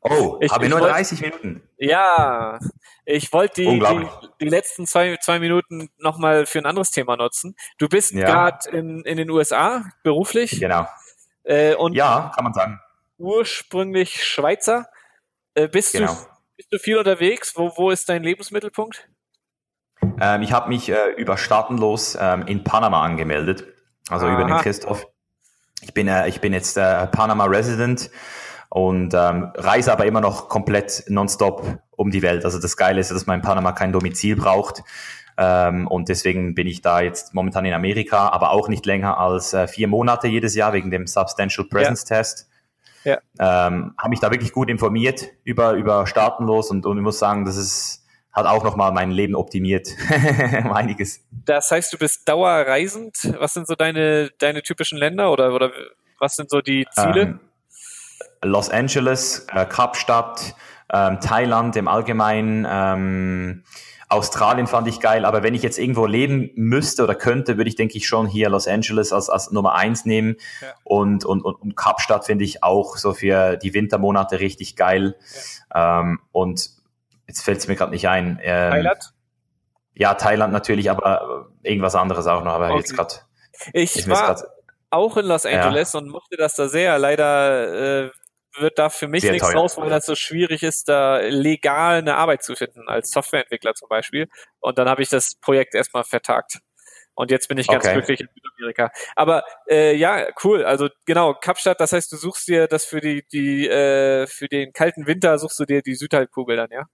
[0.00, 1.62] Oh, ich, habe nur wollt, 30 Minuten.
[1.78, 2.58] Ja,
[3.04, 4.08] ich wollte die, die,
[4.40, 7.56] die, letzten zwei, zwei Minuten nochmal für ein anderes Thema nutzen.
[7.78, 8.26] Du bist ja.
[8.26, 10.60] gerade in, in den USA beruflich.
[10.60, 10.86] Genau.
[11.44, 12.80] Äh, und ja, kann man sagen.
[13.18, 14.88] Ursprünglich Schweizer.
[15.54, 16.12] Äh, bist, genau.
[16.12, 16.18] du,
[16.56, 17.52] bist du viel unterwegs?
[17.56, 19.08] Wo, wo ist dein Lebensmittelpunkt?
[20.20, 23.66] Ähm, ich habe mich äh, über Staatenlos ähm, in Panama angemeldet.
[24.08, 24.34] Also Aha.
[24.34, 25.06] über den Christoph.
[25.82, 28.10] Ich bin, äh, ich bin jetzt äh, Panama Resident
[28.68, 32.44] und ähm, reise aber immer noch komplett nonstop um die Welt.
[32.44, 34.82] Also das Geile ist, dass man in Panama kein Domizil braucht.
[35.36, 39.52] Ähm, und deswegen bin ich da jetzt momentan in Amerika, aber auch nicht länger als
[39.54, 42.16] äh, vier Monate jedes Jahr wegen dem Substantial Presence ja.
[42.16, 42.48] Test.
[43.04, 43.18] Ja.
[43.38, 47.44] Ähm, habe mich da wirklich gut informiert über, über Staatenlos und, und ich muss sagen,
[47.44, 48.01] das ist
[48.32, 49.88] hat auch nochmal mein Leben optimiert.
[50.72, 51.20] einiges.
[51.44, 53.16] Das heißt, du bist dauerreisend.
[53.38, 55.70] Was sind so deine, deine typischen Länder oder, oder
[56.18, 57.20] was sind so die Ziele?
[57.20, 57.40] Ähm,
[58.44, 60.54] Los Angeles, äh, Kapstadt,
[60.92, 63.64] ähm, Thailand im Allgemeinen, ähm,
[64.12, 67.76] Australien fand ich geil, aber wenn ich jetzt irgendwo leben müsste oder könnte, würde ich,
[67.76, 70.36] denke ich, schon hier Los Angeles als, als Nummer eins nehmen.
[70.60, 70.68] Ja.
[70.84, 75.16] Und, und, und, und Kapstadt finde ich auch so für die Wintermonate richtig geil.
[75.74, 76.00] Ja.
[76.00, 76.81] Ähm, und
[77.32, 78.38] jetzt fällt es mir gerade nicht ein.
[78.42, 79.14] Ähm, Thailand?
[79.94, 82.52] Ja, Thailand natürlich, aber irgendwas anderes auch noch.
[82.52, 82.78] Aber okay.
[82.78, 83.14] jetzt gerade.
[83.72, 84.42] Ich war
[84.90, 86.00] auch in Los Angeles ja.
[86.00, 86.98] und mochte das da sehr.
[86.98, 88.10] Leider äh,
[88.58, 89.60] wird da für mich Sehr nichts teuer.
[89.60, 93.88] raus, weil das so schwierig ist, da legal eine Arbeit zu finden, als Softwareentwickler zum
[93.88, 94.28] Beispiel.
[94.60, 96.58] Und dann habe ich das Projekt erstmal vertagt.
[97.14, 97.94] Und jetzt bin ich ganz okay.
[97.94, 98.90] glücklich in Südamerika.
[99.16, 100.64] Aber äh, ja, cool.
[100.64, 104.72] Also genau, Kapstadt, das heißt, du suchst dir das für die, die äh, für den
[104.72, 106.86] kalten Winter suchst du dir die Südhalbkugel dann, ja?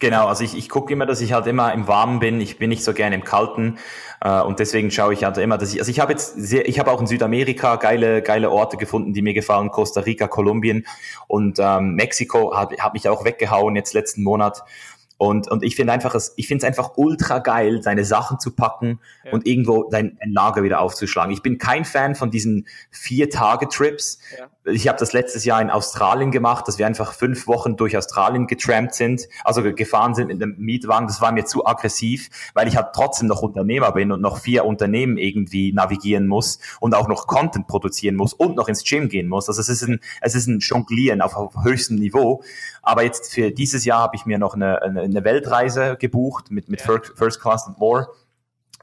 [0.00, 2.40] Genau, also ich, ich gucke immer, dass ich halt immer im Warmen bin.
[2.40, 3.78] Ich bin nicht so gerne im Kalten
[4.20, 6.78] äh, und deswegen schaue ich halt immer, dass ich, also ich habe jetzt sehr, ich
[6.78, 9.70] habe auch in Südamerika geile geile Orte gefunden, die mir gefallen.
[9.70, 10.86] Costa Rica, Kolumbien
[11.26, 14.62] und ähm, Mexiko hat, hat mich auch weggehauen jetzt letzten Monat.
[15.18, 19.00] Und, und ich finde einfach, ich finde es einfach ultra geil, seine Sachen zu packen
[19.24, 19.32] ja.
[19.32, 21.32] und irgendwo sein Lager wieder aufzuschlagen.
[21.32, 24.20] Ich bin kein Fan von diesen Vier-Tage-Trips.
[24.38, 24.46] Ja.
[24.72, 28.46] Ich habe das letztes Jahr in Australien gemacht, dass wir einfach fünf Wochen durch Australien
[28.46, 31.06] getrampt sind, also gefahren sind mit einem Mietwagen.
[31.06, 34.64] Das war mir zu aggressiv, weil ich halt trotzdem noch Unternehmer bin und noch vier
[34.64, 39.28] Unternehmen irgendwie navigieren muss und auch noch Content produzieren muss und noch ins Gym gehen
[39.28, 39.48] muss.
[39.48, 42.42] Also es ist ein, es ist ein Jonglieren auf, auf höchstem Niveau.
[42.82, 46.68] Aber jetzt für dieses Jahr habe ich mir noch eine, eine, eine Weltreise gebucht mit,
[46.68, 47.00] mit ja.
[47.14, 48.08] First Class and More.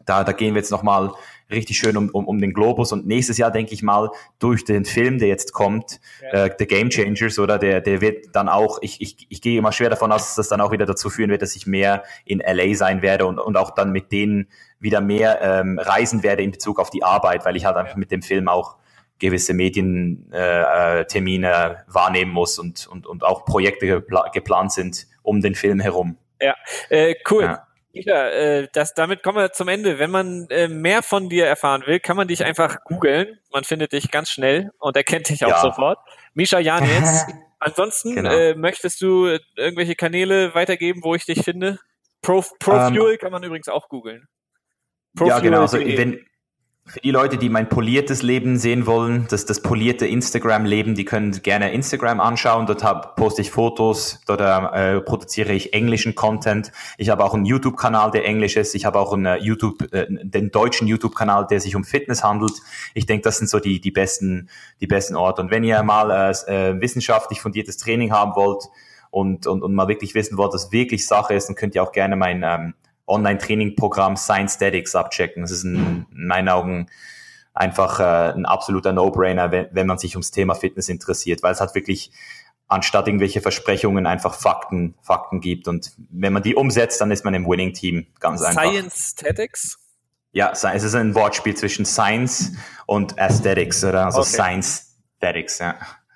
[0.06, 1.12] Da, da gehen wir jetzt nochmal
[1.52, 4.86] richtig schön um, um, um den Globus und nächstes Jahr denke ich mal durch den
[4.86, 6.46] Film, der jetzt kommt, ja.
[6.46, 9.72] äh, The Game Changers, oder der, der wird dann auch, ich, ich, ich gehe immer
[9.72, 12.40] schwer davon aus, dass das dann auch wieder dazu führen wird, dass ich mehr in
[12.40, 14.48] LA sein werde und, und auch dann mit denen
[14.80, 18.12] wieder mehr ähm, reisen werde in Bezug auf die Arbeit, weil ich halt einfach mit
[18.12, 18.78] dem Film auch
[19.20, 25.42] gewisse Medientermine äh, äh wahrnehmen muss und, und, und auch Projekte gepla geplant sind um
[25.42, 26.18] den Film herum.
[26.42, 26.56] Ja,
[26.90, 27.44] äh, cool.
[27.44, 27.68] Ja.
[28.04, 30.00] Ja, äh, das, damit kommen wir zum Ende.
[30.00, 33.40] Wenn man äh, mehr von dir erfahren will, kann man dich einfach googeln.
[33.54, 35.62] Man findet dich ganz schnell und erkennt dich auch ja.
[35.62, 36.00] sofort.
[36.34, 37.26] Misha Janitz.
[37.60, 38.32] Ansonsten genau.
[38.32, 41.80] äh, möchtest du irgendwelche Kanäle weitergeben, wo ich dich finde?
[42.22, 44.28] Pro, Profuel um, ähm, kann man übrigens auch googeln.
[45.18, 45.62] ja, genau.
[45.62, 46.26] Also, wenn,
[46.88, 51.32] für die Leute, die mein poliertes Leben sehen wollen, das, das polierte Instagram-Leben, die können
[51.42, 52.68] gerne Instagram anschauen.
[52.68, 56.72] Dort hab, poste ich Fotos, dort äh, produziere ich englischen Content.
[57.00, 58.76] Ich habe auch einen YouTube-Kanal, der englisch ist.
[58.76, 62.54] Ich habe auch einen äh, YouTube, äh, den deutschen YouTube-Kanal, der sich um Fitness handelt.
[62.94, 64.48] Ich denke, das sind so die, die besten,
[64.80, 65.42] die besten Orte.
[65.42, 68.64] Und wenn ihr mal äh, äh, wissenschaftlich fundiertes Training haben wollt
[69.10, 71.92] und, und, und mal wirklich wissen wollt, dass wirklich Sache ist, dann könnt ihr auch
[71.92, 72.76] gerne mein ähm,
[73.08, 75.44] Online-Training-Programm Science Statics abchecken.
[75.44, 76.88] Das ist in, meinen Augen
[77.54, 81.62] einfach äh, ein absoluter No-Brainer, wenn, wenn man sich ums Thema Fitness interessiert, weil es
[81.62, 82.12] hat wirklich
[82.68, 85.68] anstatt irgendwelche Versprechungen einfach Fakten, Fakten gibt.
[85.68, 88.72] Und wenn man die umsetzt, dann ist man im Winning-Team ganz Science einfach.
[88.72, 89.78] Science Statics?
[90.32, 92.52] Ja, es ist ein Wortspiel zwischen Science
[92.88, 94.06] und Aesthetics, oder?
[94.06, 94.30] Also okay.
[94.30, 95.76] Science Statics, ja.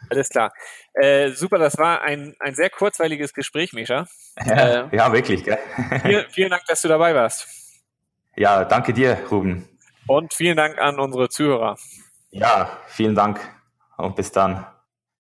[0.09, 0.51] Alles klar.
[0.93, 4.07] Äh, super, das war ein, ein sehr kurzweiliges Gespräch, Misha.
[4.45, 5.43] Ja, äh, ja wirklich.
[5.43, 5.57] Gell?
[6.01, 7.47] Vielen, vielen Dank, dass du dabei warst.
[8.35, 9.67] Ja, danke dir, Ruben.
[10.07, 11.77] Und vielen Dank an unsere Zuhörer.
[12.29, 13.41] Ja, vielen Dank
[13.97, 14.65] und bis dann.